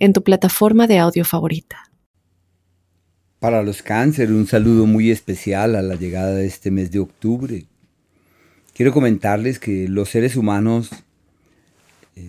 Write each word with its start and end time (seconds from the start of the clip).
en 0.00 0.12
tu 0.12 0.24
plataforma 0.24 0.86
de 0.86 0.98
audio 0.98 1.24
favorita. 1.24 1.90
Para 3.38 3.62
los 3.62 3.82
cáncer, 3.82 4.32
un 4.32 4.46
saludo 4.46 4.86
muy 4.86 5.10
especial 5.10 5.76
a 5.76 5.82
la 5.82 5.94
llegada 5.94 6.34
de 6.34 6.46
este 6.46 6.70
mes 6.70 6.90
de 6.90 6.98
octubre. 6.98 7.64
Quiero 8.74 8.92
comentarles 8.92 9.58
que 9.58 9.88
los 9.88 10.08
seres 10.08 10.36
humanos 10.36 10.90
eh, 12.16 12.28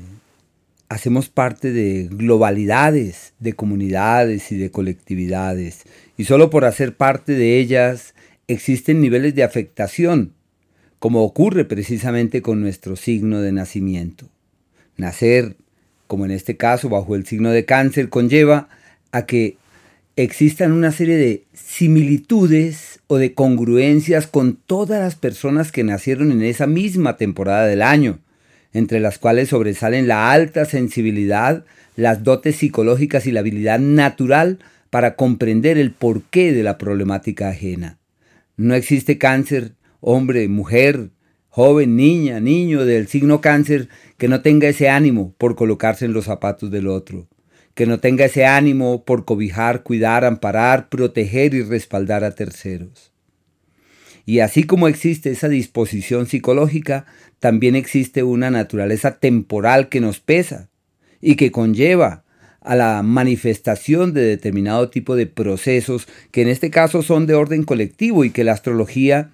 hacemos 0.90 1.30
parte 1.30 1.72
de 1.72 2.08
globalidades, 2.12 3.34
de 3.40 3.54
comunidades 3.54 4.52
y 4.52 4.58
de 4.58 4.70
colectividades. 4.72 5.84
Y 6.18 6.26
solo 6.26 6.50
por 6.50 6.66
hacer 6.66 6.96
parte 6.96 7.34
de 7.34 7.58
ellas 7.60 8.14
existen 8.48 9.02
niveles 9.02 9.34
de 9.34 9.44
afectación, 9.44 10.34
como 11.00 11.24
ocurre 11.24 11.66
precisamente 11.66 12.42
con 12.42 12.62
nuestro 12.62 12.96
signo 12.96 13.42
de 13.42 13.54
nacimiento. 13.54 14.30
Nacer 14.98 15.56
como 16.12 16.26
en 16.26 16.32
este 16.32 16.58
caso 16.58 16.90
bajo 16.90 17.16
el 17.16 17.26
signo 17.26 17.52
de 17.52 17.64
cáncer, 17.64 18.10
conlleva 18.10 18.68
a 19.14 19.26
que 19.26 19.56
existan 20.18 20.74
una 20.74 20.92
serie 20.92 21.16
de 21.16 21.46
similitudes 21.54 23.00
o 23.08 23.16
de 23.16 23.34
congruencias 23.34 24.28
con 24.28 24.58
todas 24.58 25.00
las 25.00 25.16
personas 25.16 25.72
que 25.72 25.86
nacieron 25.86 26.34
en 26.34 26.44
esa 26.44 26.68
misma 26.68 27.16
temporada 27.16 27.66
del 27.66 27.82
año, 27.82 28.20
entre 28.74 29.00
las 29.00 29.20
cuales 29.20 29.48
sobresalen 29.48 30.10
la 30.10 30.34
alta 30.34 30.66
sensibilidad, 30.66 31.64
las 31.96 32.26
dotes 32.26 32.58
psicológicas 32.58 33.26
y 33.26 33.32
la 33.32 33.40
habilidad 33.40 33.80
natural 33.80 34.60
para 34.90 35.16
comprender 35.16 35.78
el 35.78 35.92
porqué 35.92 36.52
de 36.52 36.64
la 36.64 36.78
problemática 36.78 37.48
ajena. 37.48 38.00
No 38.58 38.76
existe 38.76 39.18
cáncer, 39.18 39.76
hombre, 40.02 40.50
mujer, 40.50 41.12
joven, 41.52 41.98
niña, 41.98 42.40
niño 42.40 42.86
del 42.86 43.08
signo 43.10 43.42
cáncer, 43.42 43.90
que 44.18 44.30
no 44.30 44.42
tenga 44.42 44.70
ese 44.70 44.90
ánimo 44.90 45.36
por 45.38 45.56
colocarse 45.56 46.06
en 46.06 46.14
los 46.14 46.26
zapatos 46.26 46.72
del 46.72 46.88
otro, 46.88 47.28
que 47.76 47.86
no 47.86 48.00
tenga 48.00 48.26
ese 48.26 48.46
ánimo 48.46 49.04
por 49.04 49.26
cobijar, 49.26 49.84
cuidar, 49.84 50.24
amparar, 50.24 50.88
proteger 50.88 51.54
y 51.54 51.62
respaldar 51.62 52.24
a 52.24 52.32
terceros. 52.36 53.12
Y 54.26 54.40
así 54.40 54.64
como 54.64 54.88
existe 54.88 55.30
esa 55.30 55.50
disposición 55.50 56.26
psicológica, 56.26 57.06
también 57.40 57.76
existe 57.76 58.24
una 58.24 58.50
naturaleza 58.50 59.20
temporal 59.20 59.90
que 59.90 60.00
nos 60.00 60.22
pesa 60.22 60.70
y 61.20 61.36
que 61.36 61.52
conlleva 61.52 62.24
a 62.62 62.76
la 62.76 63.04
manifestación 63.04 64.14
de 64.14 64.22
determinado 64.22 64.90
tipo 64.90 65.18
de 65.18 65.26
procesos 65.26 66.08
que 66.32 66.44
en 66.44 66.48
este 66.48 66.70
caso 66.70 67.02
son 67.02 67.26
de 67.26 67.34
orden 67.34 67.64
colectivo 67.64 68.24
y 68.24 68.30
que 68.30 68.46
la 68.46 68.54
astrología 68.54 69.32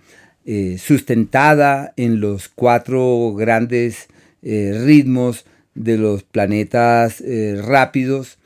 eh, 0.49 0.77
sustentada 0.77 1.93
en 1.97 2.21
los 2.21 2.47
cuatro 2.47 3.33
grandes 3.33 4.07
eh, 4.41 4.81
ritmos 4.81 5.45
de 5.75 5.97
los 5.97 6.23
planetas 6.23 7.19
eh, 7.19 7.61
rápidos, 7.61 8.37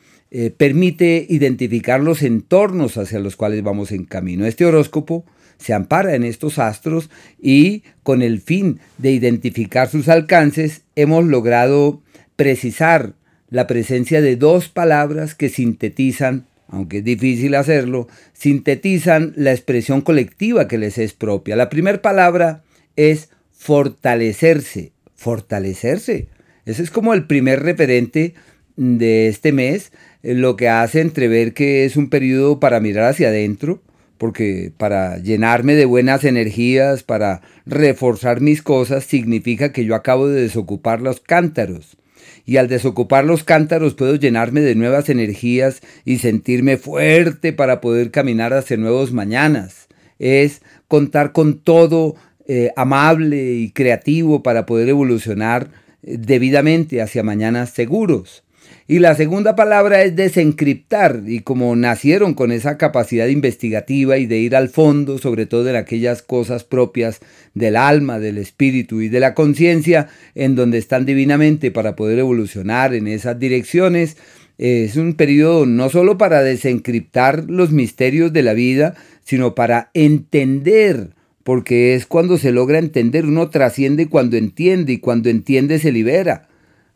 permite 0.58 1.28
identificar 1.30 2.00
los 2.00 2.24
entornos 2.24 2.98
hacia 2.98 3.20
los 3.20 3.36
cuales 3.36 3.62
vamos 3.62 3.92
en 3.92 4.06
camino. 4.06 4.48
Este 4.48 4.66
horóscopo 4.66 5.26
se 5.58 5.74
ampara 5.74 6.16
en 6.16 6.24
estos 6.24 6.58
astros 6.58 7.12
y 7.40 7.84
con 8.02 8.24
el 8.24 8.42
fin 8.42 8.80
de 8.98 9.12
identificar 9.12 9.88
sus 9.90 10.08
alcances 10.08 10.82
hemos 10.96 11.26
logrado 11.26 12.02
precisar 12.36 13.14
la 13.50 13.68
presencia 13.68 14.22
de 14.22 14.38
dos 14.38 14.70
palabras 14.70 15.36
que 15.36 15.50
sintetizan 15.50 16.46
aunque 16.72 17.00
es 17.00 17.04
difícil 17.04 17.54
hacerlo, 17.56 18.08
sintetizan 18.34 19.34
la 19.36 19.52
expresión 19.52 20.02
colectiva 20.02 20.68
que 20.68 20.78
les 20.78 20.98
es 20.98 21.14
propia. 21.14 21.58
La 21.58 21.70
primera 21.70 22.02
palabra 22.02 22.64
es 22.96 23.30
fortalecerse. 23.52 24.94
Fortalecerse. 25.16 26.30
Ese 26.66 26.82
es 26.82 26.90
como 26.90 27.14
el 27.14 27.28
primer 27.28 27.62
referente 27.62 28.34
de 28.78 29.28
este 29.28 29.52
mes, 29.52 29.92
eh, 30.24 30.34
lo 30.34 30.56
que 30.56 30.70
hace 30.70 31.02
entrever 31.02 31.54
que 31.54 31.84
es 31.84 31.98
un 31.98 32.10
periodo 32.10 32.60
para 32.60 32.80
mirar 32.80 33.04
hacia 33.06 33.28
adentro, 33.28 33.82
porque 34.18 34.72
para 34.78 35.18
llenarme 35.18 35.76
de 35.76 35.86
buenas 35.86 36.24
energías, 36.24 37.04
para 37.04 37.42
reforzar 37.66 38.40
mis 38.40 38.62
cosas, 38.62 39.04
significa 39.04 39.74
que 39.74 39.84
yo 39.84 39.94
acabo 39.94 40.30
de 40.30 40.42
desocupar 40.42 41.02
los 41.02 41.20
cántaros 41.20 41.98
y 42.46 42.58
al 42.58 42.68
desocupar 42.68 43.26
los 43.26 43.44
cántaros 43.44 43.94
puedo 43.94 44.16
llenarme 44.16 44.62
de 44.62 44.76
nuevas 44.76 45.10
energías 45.10 45.82
y 46.06 46.18
sentirme 46.18 46.78
fuerte 46.78 47.54
para 47.54 47.82
poder 47.82 48.12
caminar 48.12 48.54
hacia 48.54 48.78
nuevos 48.78 49.12
mañanas. 49.12 49.88
Es 50.20 50.62
contar 50.88 51.32
con 51.32 51.60
todo 51.60 52.16
eh, 52.48 52.72
amable 52.76 53.54
y 53.54 53.72
creativo 53.72 54.44
para 54.44 54.66
poder 54.66 54.90
evolucionar 54.90 55.70
eh, 56.04 56.18
debidamente 56.20 57.02
hacia 57.02 57.24
mañanas 57.24 57.70
seguros. 57.70 58.44
Y 58.92 59.00
la 59.00 59.16
segunda 59.16 59.56
palabra 59.56 60.04
es 60.04 60.18
desencriptar, 60.18 61.22
y 61.26 61.40
como 61.40 61.74
nacieron 61.78 62.34
con 62.34 62.52
esa 62.52 62.78
capacidad 62.78 63.28
investigativa 63.28 64.18
y 64.18 64.26
de 64.26 64.40
ir 64.40 64.54
al 64.54 64.68
fondo, 64.68 65.18
sobre 65.18 65.46
todo 65.46 65.70
en 65.70 65.78
aquellas 65.78 66.22
cosas 66.22 66.66
propias 66.66 67.22
del 67.54 67.78
alma, 67.78 68.20
del 68.20 68.38
espíritu 68.38 69.00
y 69.00 69.08
de 69.08 69.22
la 69.22 69.34
conciencia, 69.34 70.10
en 70.36 70.58
donde 70.58 70.78
están 70.78 71.06
divinamente 71.06 71.72
para 71.72 71.96
poder 71.96 72.20
evolucionar 72.20 72.94
en 72.94 73.08
esas 73.08 73.40
direcciones, 73.40 74.18
es 74.58 74.98
un 74.98 75.14
periodo 75.14 75.66
no 75.66 75.90
solo 75.90 76.18
para 76.18 76.44
desencriptar 76.44 77.46
los 77.48 77.72
misterios 77.72 78.34
de 78.34 78.44
la 78.44 78.54
vida, 78.54 78.96
sino 79.24 79.56
para 79.56 79.90
entender, 79.94 81.12
porque 81.46 81.96
es 81.96 82.06
cuando 82.06 82.38
se 82.38 82.52
logra 82.52 82.78
entender, 82.78 83.26
uno 83.26 83.50
trasciende 83.50 84.10
cuando 84.10 84.36
entiende 84.36 84.92
y 84.92 84.98
cuando 84.98 85.30
entiende 85.30 85.80
se 85.80 85.94
libera. 85.94 86.50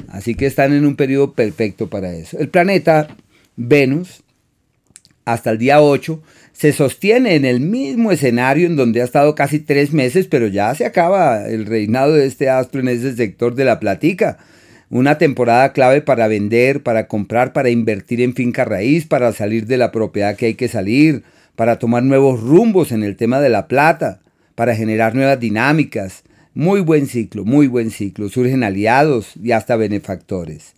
Así 0.07 0.35
que 0.35 0.45
están 0.45 0.73
en 0.73 0.85
un 0.85 0.95
periodo 0.95 1.33
perfecto 1.33 1.89
para 1.89 2.13
eso. 2.13 2.37
El 2.37 2.49
planeta 2.49 3.07
Venus, 3.55 4.23
hasta 5.25 5.51
el 5.51 5.57
día 5.57 5.81
8, 5.81 6.21
se 6.53 6.71
sostiene 6.71 7.35
en 7.35 7.43
el 7.43 7.59
mismo 7.59 8.11
escenario 8.11 8.67
en 8.67 8.75
donde 8.75 9.01
ha 9.01 9.05
estado 9.05 9.35
casi 9.35 9.59
tres 9.59 9.91
meses, 9.91 10.27
pero 10.27 10.47
ya 10.47 10.73
se 10.73 10.85
acaba 10.85 11.47
el 11.47 11.65
reinado 11.65 12.13
de 12.13 12.25
este 12.25 12.49
astro 12.49 12.79
en 12.79 12.87
ese 12.87 13.15
sector 13.15 13.55
de 13.55 13.65
la 13.65 13.79
platica. 13.79 14.37
Una 14.89 15.17
temporada 15.17 15.73
clave 15.73 16.01
para 16.01 16.27
vender, 16.27 16.83
para 16.83 17.07
comprar, 17.07 17.51
para 17.51 17.69
invertir 17.69 18.21
en 18.21 18.35
finca 18.35 18.63
raíz, 18.63 19.05
para 19.05 19.33
salir 19.33 19.65
de 19.65 19.77
la 19.77 19.91
propiedad 19.91 20.37
que 20.37 20.45
hay 20.45 20.53
que 20.53 20.67
salir, 20.67 21.23
para 21.55 21.79
tomar 21.79 22.03
nuevos 22.03 22.41
rumbos 22.41 22.91
en 22.91 23.03
el 23.03 23.17
tema 23.17 23.41
de 23.41 23.49
la 23.49 23.67
plata, 23.67 24.19
para 24.53 24.75
generar 24.75 25.15
nuevas 25.15 25.39
dinámicas, 25.39 26.23
muy 26.55 26.79
buen 26.79 27.05
ciclo, 27.05 27.43
muy 27.43 27.67
buen 27.67 27.91
ciclo. 27.91 28.29
Surgen 28.29 28.63
aliados 28.63 29.33
y 29.41 29.51
hasta 29.51 29.75
benefactores. 29.75 30.73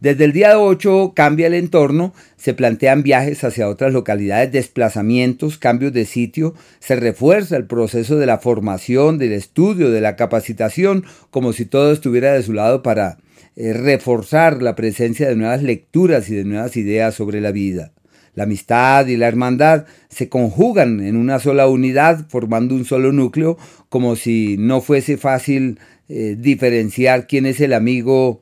Desde 0.00 0.24
el 0.24 0.32
día 0.32 0.58
8 0.58 1.12
cambia 1.14 1.46
el 1.46 1.52
entorno, 1.52 2.14
se 2.38 2.54
plantean 2.54 3.02
viajes 3.02 3.44
hacia 3.44 3.68
otras 3.68 3.92
localidades, 3.92 4.50
desplazamientos, 4.50 5.58
cambios 5.58 5.92
de 5.92 6.06
sitio, 6.06 6.54
se 6.78 6.96
refuerza 6.96 7.58
el 7.58 7.66
proceso 7.66 8.16
de 8.16 8.24
la 8.24 8.38
formación, 8.38 9.18
del 9.18 9.32
estudio, 9.32 9.90
de 9.90 10.00
la 10.00 10.16
capacitación, 10.16 11.04
como 11.30 11.52
si 11.52 11.66
todo 11.66 11.92
estuviera 11.92 12.32
de 12.32 12.42
su 12.42 12.54
lado 12.54 12.82
para 12.82 13.18
eh, 13.56 13.74
reforzar 13.74 14.62
la 14.62 14.74
presencia 14.74 15.28
de 15.28 15.36
nuevas 15.36 15.62
lecturas 15.62 16.30
y 16.30 16.34
de 16.34 16.44
nuevas 16.44 16.78
ideas 16.78 17.14
sobre 17.14 17.42
la 17.42 17.52
vida. 17.52 17.92
La 18.40 18.44
amistad 18.44 19.06
y 19.06 19.18
la 19.18 19.28
hermandad 19.28 19.84
se 20.08 20.30
conjugan 20.30 21.00
en 21.00 21.16
una 21.16 21.40
sola 21.40 21.68
unidad, 21.68 22.24
formando 22.30 22.74
un 22.74 22.86
solo 22.86 23.12
núcleo, 23.12 23.58
como 23.90 24.16
si 24.16 24.56
no 24.58 24.80
fuese 24.80 25.18
fácil 25.18 25.78
eh, 26.08 26.36
diferenciar 26.38 27.26
quién 27.26 27.44
es 27.44 27.60
el 27.60 27.74
amigo 27.74 28.40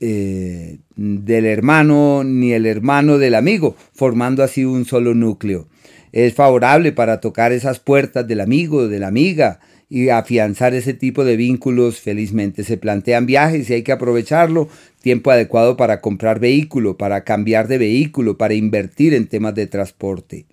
eh, 0.00 0.78
del 0.96 1.44
hermano 1.44 2.24
ni 2.24 2.54
el 2.54 2.64
hermano 2.64 3.18
del 3.18 3.34
amigo, 3.34 3.76
formando 3.92 4.42
así 4.42 4.64
un 4.64 4.86
solo 4.86 5.14
núcleo. 5.14 5.68
Es 6.12 6.32
favorable 6.32 6.92
para 6.92 7.20
tocar 7.20 7.52
esas 7.52 7.78
puertas 7.78 8.26
del 8.26 8.40
amigo, 8.40 8.88
de 8.88 9.00
la 9.00 9.08
amiga, 9.08 9.60
y 9.88 10.08
afianzar 10.08 10.74
ese 10.74 10.94
tipo 10.94 11.24
de 11.24 11.36
vínculos 11.36 12.00
felizmente. 12.00 12.64
Se 12.64 12.76
plantean 12.76 13.26
viajes 13.26 13.70
y 13.70 13.74
hay 13.74 13.82
que 13.82 13.92
aprovecharlo, 13.92 14.68
tiempo 15.00 15.30
adecuado 15.30 15.76
para 15.76 16.00
comprar 16.00 16.40
vehículo, 16.40 16.96
para 16.96 17.22
cambiar 17.24 17.68
de 17.68 17.78
vehículo, 17.78 18.36
para 18.36 18.54
invertir 18.54 19.14
en 19.14 19.26
temas 19.26 19.54
de 19.54 19.66
transporte. 19.66 20.46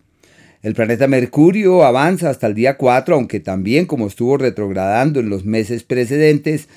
El 0.61 0.75
planeta 0.75 1.07
Mercurio 1.07 1.83
avanza 1.83 2.29
hasta 2.29 2.47
el 2.47 2.53
día 2.53 2.77
4, 2.77 3.15
aunque 3.15 3.41
también 3.41 3.85
como 3.85 4.07
estuvo 4.07 4.37
retrogradando 4.37 5.19
en 5.19 5.29
los 5.29 5.43
meses 5.43 5.83
precedentes, 5.83 6.69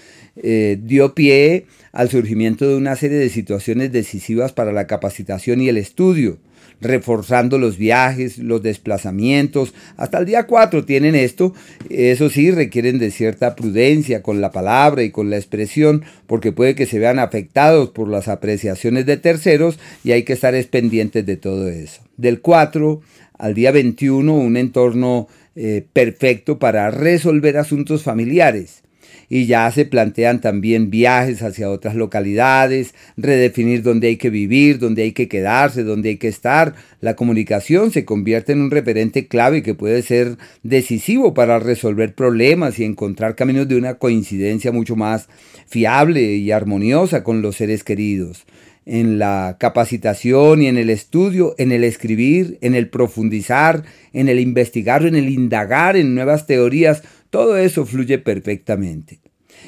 eh, 0.42 0.78
dio 0.82 1.14
pie 1.14 1.66
al 1.92 2.10
surgimiento 2.10 2.68
de 2.68 2.76
una 2.76 2.96
serie 2.96 3.16
de 3.16 3.28
situaciones 3.28 3.92
decisivas 3.92 4.52
para 4.52 4.72
la 4.72 4.86
capacitación 4.86 5.60
y 5.60 5.68
el 5.68 5.76
estudio. 5.76 6.38
Reforzando 6.80 7.58
los 7.58 7.78
viajes, 7.78 8.38
los 8.38 8.62
desplazamientos. 8.62 9.74
Hasta 9.96 10.18
el 10.18 10.26
día 10.26 10.46
4 10.46 10.84
tienen 10.84 11.14
esto. 11.14 11.54
Eso 11.88 12.30
sí, 12.30 12.50
requieren 12.50 12.98
de 12.98 13.10
cierta 13.10 13.56
prudencia 13.56 14.22
con 14.22 14.40
la 14.40 14.50
palabra 14.50 15.02
y 15.02 15.10
con 15.10 15.30
la 15.30 15.36
expresión, 15.36 16.04
porque 16.26 16.52
puede 16.52 16.74
que 16.74 16.86
se 16.86 16.98
vean 16.98 17.18
afectados 17.18 17.90
por 17.90 18.08
las 18.08 18.28
apreciaciones 18.28 19.06
de 19.06 19.16
terceros 19.16 19.78
y 20.04 20.12
hay 20.12 20.22
que 20.22 20.34
estar 20.34 20.54
pendientes 20.66 21.24
de 21.26 21.36
todo 21.36 21.68
eso. 21.68 22.02
Del 22.16 22.40
4 22.40 23.00
al 23.38 23.54
día 23.54 23.70
21, 23.70 24.32
un 24.34 24.56
entorno 24.56 25.28
eh, 25.54 25.84
perfecto 25.92 26.58
para 26.58 26.90
resolver 26.90 27.58
asuntos 27.58 28.02
familiares 28.02 28.82
y 29.28 29.46
ya 29.46 29.70
se 29.70 29.84
plantean 29.84 30.40
también 30.40 30.90
viajes 30.90 31.42
hacia 31.42 31.70
otras 31.70 31.94
localidades, 31.94 32.94
redefinir 33.16 33.82
dónde 33.82 34.08
hay 34.08 34.16
que 34.16 34.30
vivir, 34.30 34.78
dónde 34.78 35.02
hay 35.02 35.12
que 35.12 35.28
quedarse, 35.28 35.82
dónde 35.82 36.10
hay 36.10 36.16
que 36.16 36.28
estar. 36.28 36.74
La 37.00 37.16
comunicación 37.16 37.90
se 37.90 38.04
convierte 38.04 38.52
en 38.52 38.60
un 38.60 38.70
referente 38.70 39.26
clave 39.26 39.62
que 39.62 39.74
puede 39.74 40.02
ser 40.02 40.38
decisivo 40.62 41.34
para 41.34 41.58
resolver 41.58 42.14
problemas 42.14 42.78
y 42.78 42.84
encontrar 42.84 43.34
caminos 43.34 43.68
de 43.68 43.76
una 43.76 43.94
coincidencia 43.94 44.72
mucho 44.72 44.96
más 44.96 45.28
fiable 45.66 46.34
y 46.34 46.52
armoniosa 46.52 47.24
con 47.24 47.42
los 47.42 47.56
seres 47.56 47.84
queridos 47.84 48.46
en 48.86 49.18
la 49.18 49.56
capacitación 49.58 50.62
y 50.62 50.68
en 50.68 50.78
el 50.78 50.90
estudio, 50.90 51.56
en 51.58 51.72
el 51.72 51.82
escribir, 51.82 52.56
en 52.60 52.76
el 52.76 52.88
profundizar, 52.88 53.82
en 54.12 54.28
el 54.28 54.38
investigar, 54.38 55.04
en 55.04 55.16
el 55.16 55.28
indagar 55.28 55.96
en 55.96 56.14
nuevas 56.14 56.46
teorías, 56.46 57.02
todo 57.36 57.58
eso 57.58 57.84
fluye 57.84 58.16
perfectamente. 58.16 59.18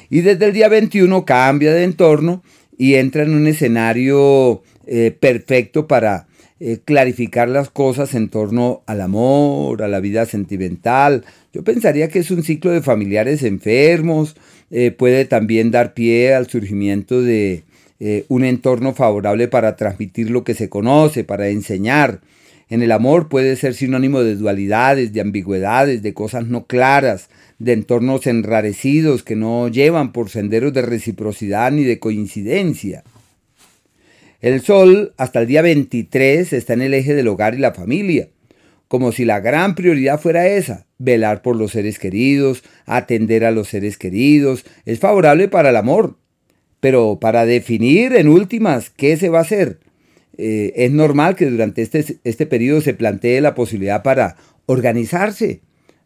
Y 0.09 0.21
desde 0.21 0.45
el 0.45 0.53
día 0.53 0.69
21 0.69 1.23
cambia 1.23 1.71
de 1.71 1.83
entorno 1.83 2.41
y 2.79 2.95
entra 2.95 3.21
en 3.21 3.35
un 3.35 3.45
escenario 3.45 4.63
eh, 4.87 5.11
perfecto 5.11 5.85
para 5.85 6.25
eh, 6.59 6.79
clarificar 6.83 7.47
las 7.47 7.69
cosas 7.69 8.15
en 8.15 8.29
torno 8.29 8.81
al 8.87 9.01
amor, 9.01 9.83
a 9.83 9.87
la 9.87 9.99
vida 9.99 10.25
sentimental. 10.25 11.25
Yo 11.53 11.63
pensaría 11.63 12.07
que 12.07 12.17
es 12.17 12.31
un 12.31 12.41
ciclo 12.41 12.71
de 12.71 12.81
familiares 12.81 13.43
enfermos, 13.43 14.35
eh, 14.71 14.89
puede 14.89 15.25
también 15.25 15.69
dar 15.69 15.93
pie 15.93 16.33
al 16.33 16.49
surgimiento 16.49 17.21
de 17.21 17.65
un 18.29 18.45
entorno 18.45 18.93
favorable 18.95 19.47
para 19.49 19.75
transmitir 19.75 20.31
lo 20.31 20.43
que 20.43 20.55
se 20.55 20.69
conoce, 20.69 21.23
para 21.23 21.49
enseñar. 21.49 22.21
En 22.69 22.81
el 22.81 22.91
amor 22.91 23.29
puede 23.29 23.55
ser 23.57 23.73
sinónimo 23.73 24.23
de 24.23 24.35
dualidades, 24.37 25.11
de 25.11 25.21
ambigüedades, 25.21 26.01
de 26.01 26.13
cosas 26.13 26.47
no 26.47 26.65
claras, 26.65 27.29
de 27.59 27.73
entornos 27.73 28.25
enrarecidos 28.25 29.23
que 29.23 29.35
no 29.35 29.67
llevan 29.67 30.13
por 30.13 30.29
senderos 30.29 30.73
de 30.73 30.81
reciprocidad 30.81 31.71
ni 31.71 31.83
de 31.83 31.99
coincidencia. 31.99 33.03
El 34.41 34.61
Sol 34.61 35.13
hasta 35.17 35.41
el 35.41 35.47
día 35.47 35.61
23 35.61 36.53
está 36.53 36.73
en 36.73 36.81
el 36.81 36.93
eje 36.93 37.13
del 37.13 37.27
hogar 37.27 37.55
y 37.55 37.57
la 37.57 37.73
familia, 37.73 38.29
como 38.87 39.11
si 39.11 39.25
la 39.25 39.41
gran 39.41 39.75
prioridad 39.75 40.19
fuera 40.19 40.47
esa, 40.47 40.87
velar 40.97 41.41
por 41.41 41.57
los 41.57 41.71
seres 41.71 41.99
queridos, 41.99 42.63
atender 42.85 43.43
a 43.43 43.51
los 43.51 43.67
seres 43.67 43.97
queridos, 43.97 44.65
es 44.85 44.99
favorable 44.99 45.49
para 45.49 45.69
el 45.69 45.75
amor. 45.75 46.17
Pero 46.79 47.19
para 47.19 47.45
definir 47.45 48.13
en 48.13 48.29
últimas 48.29 48.89
qué 48.89 49.17
se 49.17 49.27
va 49.27 49.39
a 49.39 49.41
hacer, 49.41 49.79
eh, 50.37 50.71
es 50.77 50.91
normal 50.91 51.35
que 51.35 51.47
durante 51.47 51.81
este, 51.81 52.19
este 52.23 52.45
periodo 52.45 52.79
se 52.79 52.93
plantee 52.93 53.41
la 53.41 53.53
posibilidad 53.53 54.01
para 54.01 54.37
organizarse, 54.65 55.59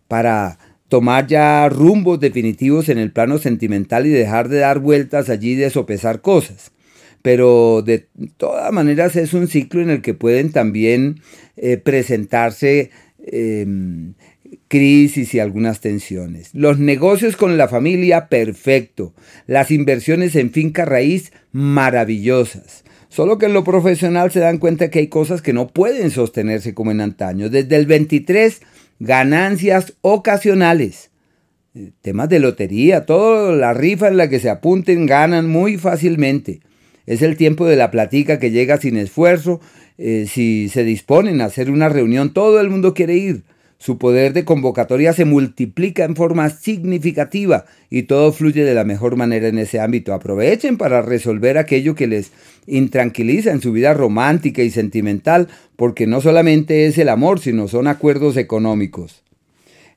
para 0.07 0.57
tomar 0.93 1.25
ya 1.25 1.67
rumbos 1.69 2.19
definitivos 2.19 2.87
en 2.87 2.99
el 2.99 3.11
plano 3.11 3.39
sentimental 3.39 4.05
y 4.05 4.11
dejar 4.11 4.47
de 4.47 4.59
dar 4.59 4.77
vueltas 4.77 5.27
allí 5.31 5.55
de 5.55 5.71
sopesar 5.71 6.21
cosas. 6.21 6.71
Pero 7.23 7.81
de 7.81 8.05
todas 8.37 8.71
maneras 8.71 9.15
es 9.15 9.33
un 9.33 9.47
ciclo 9.47 9.81
en 9.81 9.89
el 9.89 10.03
que 10.03 10.13
pueden 10.13 10.51
también 10.51 11.19
eh, 11.57 11.77
presentarse 11.77 12.91
em, 13.25 14.13
crisis 14.67 15.33
y 15.33 15.39
algunas 15.39 15.81
tensiones. 15.81 16.51
Los 16.53 16.77
negocios 16.77 17.37
con 17.37 17.57
la 17.57 17.67
familia, 17.67 18.27
perfecto. 18.27 19.15
Las 19.47 19.71
inversiones 19.71 20.35
en 20.35 20.51
finca 20.51 20.85
raíz, 20.85 21.33
maravillosas. 21.51 22.83
Solo 23.09 23.39
que 23.39 23.47
en 23.47 23.53
lo 23.53 23.63
profesional 23.63 24.31
se 24.31 24.41
dan 24.41 24.59
cuenta 24.59 24.91
que 24.91 24.99
hay 24.99 25.07
cosas 25.07 25.41
que 25.41 25.53
no 25.53 25.69
pueden 25.69 26.11
sostenerse 26.11 26.75
como 26.75 26.91
en 26.91 27.01
antaño. 27.01 27.49
Desde 27.49 27.77
el 27.77 27.87
23 27.87 28.61
ganancias 28.99 29.93
ocasionales. 30.01 31.11
Temas 32.01 32.29
de 32.29 32.39
lotería, 32.39 33.05
toda 33.05 33.55
la 33.55 33.73
rifa 33.73 34.07
en 34.07 34.17
la 34.17 34.29
que 34.29 34.39
se 34.39 34.49
apunten 34.49 35.05
ganan 35.05 35.49
muy 35.49 35.77
fácilmente. 35.77 36.61
Es 37.05 37.21
el 37.21 37.35
tiempo 37.35 37.65
de 37.65 37.75
la 37.75 37.91
platica 37.91 38.39
que 38.39 38.51
llega 38.51 38.77
sin 38.77 38.97
esfuerzo. 38.97 39.59
Eh, 39.97 40.25
si 40.29 40.69
se 40.69 40.83
disponen 40.83 41.41
a 41.41 41.45
hacer 41.45 41.71
una 41.71 41.89
reunión, 41.89 42.33
todo 42.33 42.61
el 42.61 42.69
mundo 42.69 42.93
quiere 42.93 43.15
ir. 43.15 43.43
Su 43.83 43.97
poder 43.97 44.31
de 44.31 44.45
convocatoria 44.45 45.11
se 45.11 45.25
multiplica 45.25 46.05
en 46.05 46.15
forma 46.15 46.49
significativa 46.49 47.65
y 47.89 48.03
todo 48.03 48.31
fluye 48.31 48.63
de 48.63 48.73
la 48.73 48.85
mejor 48.85 49.17
manera 49.17 49.49
en 49.49 49.57
ese 49.57 49.81
ámbito. 49.81 50.13
Aprovechen 50.13 50.77
para 50.77 51.01
resolver 51.01 51.57
aquello 51.57 51.93
que 51.93 52.07
les 52.07 52.31
intranquiliza 52.65 53.51
en 53.51 53.59
su 53.59 53.73
vida 53.73 53.93
romántica 53.93 54.61
y 54.61 54.69
sentimental, 54.69 55.49
porque 55.75 56.07
no 56.07 56.21
solamente 56.21 56.85
es 56.85 56.97
el 56.97 57.09
amor, 57.09 57.41
sino 57.41 57.67
son 57.67 57.87
acuerdos 57.87 58.37
económicos. 58.37 59.21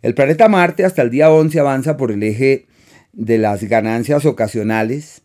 El 0.02 0.14
planeta 0.14 0.48
Marte 0.48 0.84
hasta 0.84 1.02
el 1.02 1.10
día 1.10 1.30
11 1.30 1.60
avanza 1.60 1.96
por 1.96 2.10
el 2.10 2.24
eje 2.24 2.66
de 3.12 3.38
las 3.38 3.62
ganancias 3.62 4.26
ocasionales, 4.26 5.22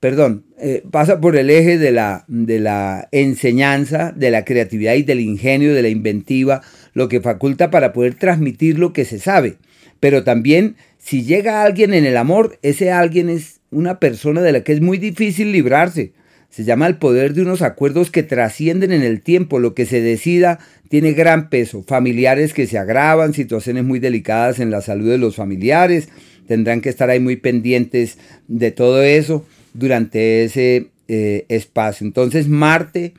perdón, 0.00 0.44
eh, 0.58 0.82
pasa 0.90 1.18
por 1.18 1.36
el 1.36 1.48
eje 1.48 1.78
de 1.78 1.92
la, 1.92 2.26
de 2.28 2.60
la 2.60 3.08
enseñanza, 3.12 4.12
de 4.14 4.30
la 4.30 4.44
creatividad 4.44 4.94
y 4.94 5.02
del 5.02 5.20
ingenio, 5.20 5.74
de 5.74 5.82
la 5.82 5.88
inventiva, 5.88 6.60
lo 6.96 7.10
que 7.10 7.20
faculta 7.20 7.70
para 7.70 7.92
poder 7.92 8.14
transmitir 8.14 8.78
lo 8.78 8.94
que 8.94 9.04
se 9.04 9.18
sabe. 9.18 9.58
Pero 10.00 10.24
también 10.24 10.76
si 10.96 11.24
llega 11.24 11.62
alguien 11.62 11.92
en 11.92 12.06
el 12.06 12.16
amor, 12.16 12.58
ese 12.62 12.90
alguien 12.90 13.28
es 13.28 13.60
una 13.70 14.00
persona 14.00 14.40
de 14.40 14.52
la 14.52 14.64
que 14.64 14.72
es 14.72 14.80
muy 14.80 14.96
difícil 14.96 15.52
librarse. 15.52 16.12
Se 16.48 16.64
llama 16.64 16.86
el 16.86 16.96
poder 16.96 17.34
de 17.34 17.42
unos 17.42 17.60
acuerdos 17.60 18.10
que 18.10 18.22
trascienden 18.22 18.92
en 18.92 19.02
el 19.02 19.20
tiempo. 19.20 19.58
Lo 19.58 19.74
que 19.74 19.84
se 19.84 20.00
decida 20.00 20.58
tiene 20.88 21.12
gran 21.12 21.50
peso. 21.50 21.82
Familiares 21.82 22.54
que 22.54 22.66
se 22.66 22.78
agravan, 22.78 23.34
situaciones 23.34 23.84
muy 23.84 23.98
delicadas 23.98 24.58
en 24.58 24.70
la 24.70 24.80
salud 24.80 25.10
de 25.10 25.18
los 25.18 25.36
familiares. 25.36 26.08
Tendrán 26.48 26.80
que 26.80 26.88
estar 26.88 27.10
ahí 27.10 27.20
muy 27.20 27.36
pendientes 27.36 28.16
de 28.48 28.70
todo 28.70 29.02
eso 29.02 29.44
durante 29.74 30.44
ese 30.44 30.86
eh, 31.08 31.44
espacio. 31.50 32.06
Entonces 32.06 32.48
Marte 32.48 33.12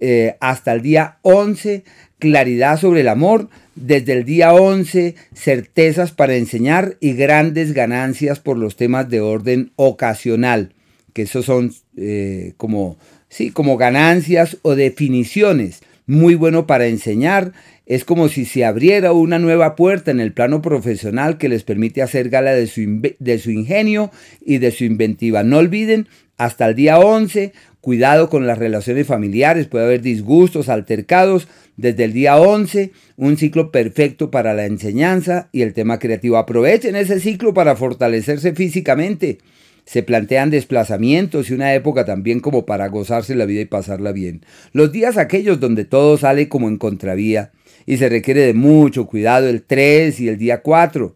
eh, 0.00 0.36
hasta 0.40 0.72
el 0.72 0.82
día 0.82 1.18
11 1.22 1.84
claridad 2.20 2.78
sobre 2.78 3.00
el 3.00 3.08
amor, 3.08 3.48
desde 3.74 4.12
el 4.12 4.24
día 4.24 4.54
11 4.54 5.16
certezas 5.34 6.12
para 6.12 6.36
enseñar 6.36 6.96
y 7.00 7.14
grandes 7.14 7.72
ganancias 7.72 8.38
por 8.38 8.56
los 8.56 8.76
temas 8.76 9.08
de 9.08 9.20
orden 9.20 9.72
ocasional, 9.74 10.74
que 11.12 11.22
esos 11.22 11.46
son 11.46 11.72
eh, 11.96 12.52
como, 12.56 12.96
sí, 13.28 13.50
como 13.50 13.76
ganancias 13.76 14.58
o 14.62 14.76
definiciones. 14.76 15.82
Muy 16.06 16.34
bueno 16.34 16.66
para 16.66 16.86
enseñar, 16.86 17.52
es 17.86 18.04
como 18.04 18.28
si 18.28 18.44
se 18.44 18.64
abriera 18.64 19.12
una 19.12 19.38
nueva 19.38 19.76
puerta 19.76 20.10
en 20.10 20.20
el 20.20 20.32
plano 20.32 20.60
profesional 20.60 21.38
que 21.38 21.48
les 21.48 21.62
permite 21.62 22.02
hacer 22.02 22.28
gala 22.28 22.52
de 22.52 22.66
su, 22.66 23.00
de 23.18 23.38
su 23.38 23.50
ingenio 23.50 24.10
y 24.44 24.58
de 24.58 24.72
su 24.72 24.84
inventiva. 24.84 25.42
No 25.42 25.58
olviden, 25.58 26.08
hasta 26.40 26.68
el 26.68 26.74
día 26.74 26.98
11, 26.98 27.52
cuidado 27.82 28.30
con 28.30 28.46
las 28.46 28.56
relaciones 28.56 29.06
familiares, 29.06 29.66
puede 29.66 29.84
haber 29.84 30.00
disgustos, 30.00 30.70
altercados, 30.70 31.48
desde 31.76 32.04
el 32.04 32.14
día 32.14 32.38
11, 32.38 32.92
un 33.18 33.36
ciclo 33.36 33.70
perfecto 33.70 34.30
para 34.30 34.54
la 34.54 34.64
enseñanza 34.64 35.50
y 35.52 35.60
el 35.60 35.74
tema 35.74 35.98
creativo. 35.98 36.38
Aprovechen 36.38 36.96
ese 36.96 37.20
ciclo 37.20 37.52
para 37.52 37.76
fortalecerse 37.76 38.54
físicamente. 38.54 39.36
Se 39.84 40.02
plantean 40.02 40.48
desplazamientos 40.48 41.50
y 41.50 41.52
una 41.52 41.74
época 41.74 42.06
también 42.06 42.40
como 42.40 42.64
para 42.64 42.88
gozarse 42.88 43.34
la 43.34 43.44
vida 43.44 43.60
y 43.60 43.66
pasarla 43.66 44.12
bien. 44.12 44.42
Los 44.72 44.92
días 44.92 45.18
aquellos 45.18 45.60
donde 45.60 45.84
todo 45.84 46.16
sale 46.16 46.48
como 46.48 46.68
en 46.68 46.78
contravía 46.78 47.52
y 47.84 47.98
se 47.98 48.08
requiere 48.08 48.46
de 48.46 48.54
mucho 48.54 49.04
cuidado 49.04 49.46
el 49.46 49.60
3 49.60 50.18
y 50.20 50.28
el 50.28 50.38
día 50.38 50.62
4. 50.62 51.14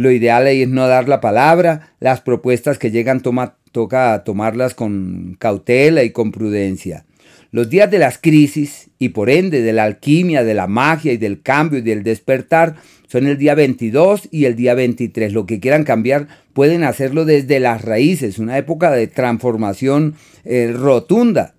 Lo 0.00 0.10
ideal 0.10 0.46
es 0.46 0.66
no 0.66 0.88
dar 0.88 1.10
la 1.10 1.20
palabra, 1.20 1.92
las 2.00 2.22
propuestas 2.22 2.78
que 2.78 2.90
llegan 2.90 3.20
toca 3.20 4.24
tomarlas 4.24 4.72
con 4.72 5.36
cautela 5.38 6.02
y 6.04 6.10
con 6.10 6.32
prudencia. 6.32 7.04
Los 7.50 7.68
días 7.68 7.90
de 7.90 7.98
las 7.98 8.16
crisis 8.16 8.88
y 8.98 9.10
por 9.10 9.28
ende 9.28 9.60
de 9.60 9.74
la 9.74 9.84
alquimia, 9.84 10.42
de 10.42 10.54
la 10.54 10.68
magia 10.68 11.12
y 11.12 11.18
del 11.18 11.42
cambio 11.42 11.80
y 11.80 11.82
del 11.82 12.02
despertar 12.02 12.76
son 13.08 13.26
el 13.26 13.36
día 13.36 13.54
22 13.54 14.28
y 14.30 14.46
el 14.46 14.56
día 14.56 14.72
23. 14.72 15.34
Lo 15.34 15.44
que 15.44 15.60
quieran 15.60 15.84
cambiar 15.84 16.28
pueden 16.54 16.82
hacerlo 16.82 17.26
desde 17.26 17.60
las 17.60 17.82
raíces, 17.84 18.38
una 18.38 18.56
época 18.56 18.92
de 18.92 19.06
transformación 19.06 20.14
eh, 20.46 20.72
rotunda. 20.74 21.52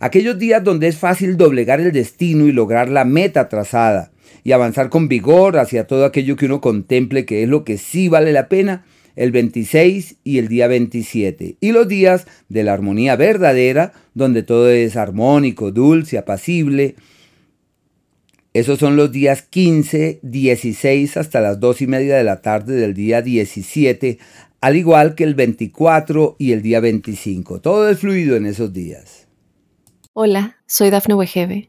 Aquellos 0.00 0.38
días 0.38 0.62
donde 0.62 0.88
es 0.88 0.98
fácil 0.98 1.38
doblegar 1.38 1.80
el 1.80 1.92
destino 1.92 2.44
y 2.46 2.52
lograr 2.52 2.90
la 2.90 3.06
meta 3.06 3.48
trazada 3.48 4.10
y 4.46 4.52
avanzar 4.52 4.90
con 4.90 5.08
vigor 5.08 5.58
hacia 5.58 5.88
todo 5.88 6.04
aquello 6.04 6.36
que 6.36 6.46
uno 6.46 6.60
contemple 6.60 7.26
que 7.26 7.42
es 7.42 7.48
lo 7.48 7.64
que 7.64 7.78
sí 7.78 8.08
vale 8.08 8.32
la 8.32 8.48
pena 8.48 8.86
el 9.16 9.32
26 9.32 10.18
y 10.22 10.38
el 10.38 10.46
día 10.46 10.68
27, 10.68 11.56
y 11.60 11.72
los 11.72 11.88
días 11.88 12.28
de 12.48 12.62
la 12.62 12.72
armonía 12.72 13.16
verdadera, 13.16 13.92
donde 14.14 14.44
todo 14.44 14.70
es 14.70 14.94
armónico, 14.94 15.72
dulce, 15.72 16.16
apacible, 16.16 16.94
Esos 18.52 18.78
son 18.78 18.94
los 18.94 19.10
días 19.10 19.42
15, 19.42 20.20
16 20.22 21.16
hasta 21.16 21.40
las 21.40 21.58
2 21.58 21.82
y 21.82 21.86
media 21.88 22.16
de 22.16 22.22
la 22.22 22.40
tarde 22.40 22.76
del 22.76 22.94
día 22.94 23.22
17, 23.22 24.18
al 24.60 24.76
igual 24.76 25.16
que 25.16 25.24
el 25.24 25.34
24 25.34 26.36
y 26.38 26.52
el 26.52 26.62
día 26.62 26.78
25. 26.78 27.60
Todo 27.60 27.90
es 27.90 27.98
fluido 27.98 28.36
en 28.36 28.46
esos 28.46 28.72
días. 28.72 29.26
Hola, 30.12 30.58
soy 30.66 30.90
Dafne 30.90 31.14
Wegebe 31.14 31.68